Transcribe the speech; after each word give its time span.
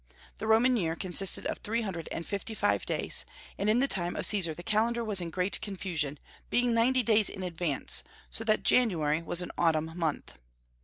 The 0.39 0.47
Roman 0.47 0.77
year 0.77 0.95
consisted 0.95 1.45
of 1.45 1.59
three 1.59 1.83
hundred 1.83 2.09
and 2.11 2.25
fifty 2.25 2.55
five 2.55 2.87
days; 2.87 3.23
and 3.59 3.69
in 3.69 3.77
the 3.77 3.87
time 3.87 4.15
of 4.15 4.25
Caesar 4.25 4.55
the 4.55 4.63
calendar 4.63 5.03
was 5.03 5.21
in 5.21 5.29
great 5.29 5.61
confusion, 5.61 6.17
being 6.49 6.73
ninety 6.73 7.03
days 7.03 7.29
in 7.29 7.43
advance, 7.43 8.01
so 8.31 8.43
that 8.45 8.63
January 8.63 9.21
was 9.21 9.43
an 9.43 9.51
autumn 9.59 9.91
month. 9.95 10.33